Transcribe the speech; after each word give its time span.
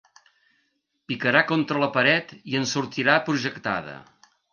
Picarà 1.11 1.43
contra 1.51 1.81
la 1.83 1.89
paret 1.97 2.33
i 2.53 2.57
en 2.61 2.65
sortirà 2.71 3.19
projectada. 3.29 3.95